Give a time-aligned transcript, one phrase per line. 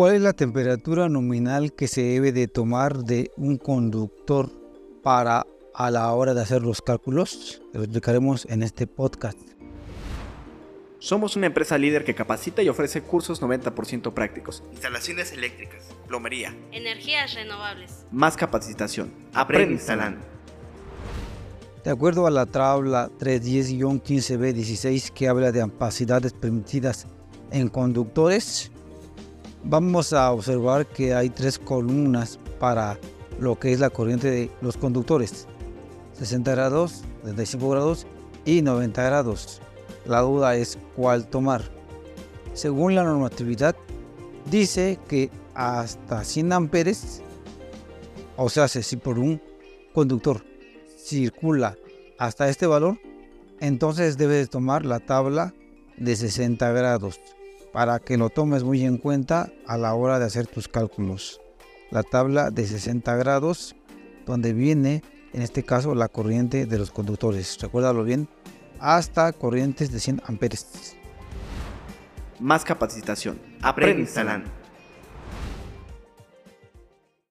[0.00, 4.48] ¿Cuál es la temperatura nominal que se debe de tomar de un conductor
[5.02, 7.60] para a la hora de hacer los cálculos?
[7.74, 9.38] Lo explicaremos en este podcast.
[11.00, 14.62] Somos una empresa líder que capacita y ofrece cursos 90% prácticos.
[14.72, 18.06] Instalaciones eléctricas, plomería, Energías renovables.
[18.10, 19.12] más capacitación.
[19.34, 20.20] Aprende instalando.
[21.84, 27.06] De acuerdo a la tabla 310-15b16 que habla de capacidades permitidas
[27.50, 28.72] en conductores,
[29.64, 32.98] vamos a observar que hay tres columnas para
[33.38, 35.46] lo que es la corriente de los conductores.
[36.14, 38.06] 60 grados, 35 grados
[38.44, 39.60] y 90 grados.
[40.06, 41.62] La duda es cuál tomar.
[42.52, 43.76] Según la normatividad,
[44.50, 47.22] dice que hasta 100 amperes,
[48.36, 49.40] o sea, si por un
[49.94, 50.44] conductor
[50.98, 51.76] circula
[52.18, 52.98] hasta este valor,
[53.60, 55.54] entonces debes tomar la tabla
[55.96, 57.20] de 60 grados
[57.72, 61.40] para que lo tomes muy en cuenta a la hora de hacer tus cálculos.
[61.90, 63.74] La tabla de 60 grados,
[64.26, 67.58] donde viene en este caso la corriente de los conductores.
[67.60, 68.28] Recuérdalo bien,
[68.78, 70.96] hasta corrientes de 100 amperes.
[72.38, 73.38] Más capacitación.
[73.60, 74.59] Aprende instalando.